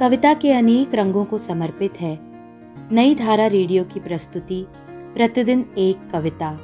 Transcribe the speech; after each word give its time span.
कविता 0.00 0.34
के 0.34 0.52
अनेक 0.52 0.94
रंगों 0.94 1.24
को 1.24 1.38
समर्पित 1.38 2.00
है। 2.00 2.18
नई 2.94 3.14
धारा 3.14 3.46
रेडियो 3.46 3.84
की 3.84 4.00
प्रस्तुति, 4.00 4.66
प्रतिदिन 4.88 5.74
एक 5.78 6.10
कविता। 6.12 6.58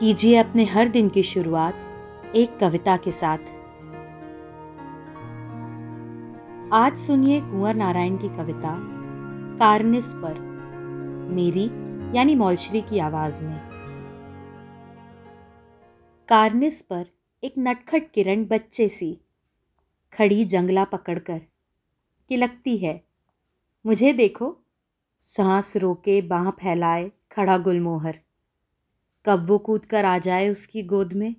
कीजिए 0.00 0.36
अपने 0.36 0.64
हर 0.64 0.88
दिन 0.88 1.08
की 1.08 1.22
शुरुआत 1.22 1.74
एक 2.34 2.58
कविता 2.58 2.96
के 2.96 3.10
साथ। 3.10 3.38
आज 6.72 6.96
सुनिए 6.96 7.40
कुंवर 7.40 7.74
नारायण 7.74 8.16
की 8.16 8.28
कविता, 8.28 8.76
कारनिस 9.58 10.12
पर, 10.12 10.38
मेरी, 11.30 11.64
यानी 12.16 12.34
मौलश्री 12.34 12.80
की 12.80 12.98
आवाज़ 12.98 13.44
में। 13.44 13.60
कारनिस 16.28 16.82
पर 16.82 17.06
एक 17.44 17.54
नटखट 17.58 18.02
किरण 18.14 18.44
बच्चे 18.44 18.88
सी, 18.88 19.20
खड़ी 20.12 20.44
जंगला 20.44 20.84
पकड़कर। 20.84 21.42
कि 22.30 22.36
लगती 22.36 22.78
है। 22.78 23.04
मुझे 23.86 24.12
देखो, 24.12 24.58
सांस 25.20 25.76
रोके 25.76 26.22
बाह 26.22 26.50
फैलाए 26.50 27.12
खड़ा 27.32 27.58
गुलमोहर। 27.58 28.18
कब 29.24 29.46
वो 29.48 29.58
कूद 29.58 29.84
कर 29.84 30.04
आ 30.04 30.18
जाए 30.18 30.48
उसकी 30.48 30.82
गोद 30.82 31.12
में? 31.12 31.36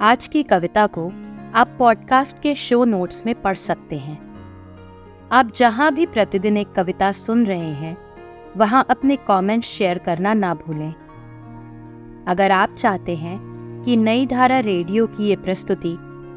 आज 0.00 0.26
की 0.26 0.42
कविता 0.42 0.86
को 0.86 1.08
आप 1.54 1.76
पॉडकास्ट 1.78 2.40
के 2.42 2.54
शो 2.54 2.84
नोट्स 2.84 3.26
में 3.26 3.42
पढ़ 3.42 3.56
सकते 3.56 3.98
हैं। 3.98 4.18
आप 5.32 5.52
जहाँ 5.56 5.94
भी 5.94 6.06
प्रतिदिन 6.06 6.56
एक 6.56 6.72
कविता 6.72 7.12
सुन 7.12 7.46
रहे 7.46 7.72
हैं, 7.72 7.96
वहाँ 8.56 8.86
अपने 8.90 9.16
कमेंट्स 9.16 9.68
शेयर 9.68 9.98
करना 9.98 10.34
ना 10.34 10.54
भूलें। 10.54 10.94
अगर 12.28 12.50
आप 12.50 12.74
चाहते 12.74 13.16
हैं 13.16 13.38
कि 13.84 13.96
नई 13.96 14.26
धारा 14.26 14.60
रेडियो 14.60 15.06
की 15.06 15.28
ये 15.28 15.36
प्रस्तुति 15.36 15.98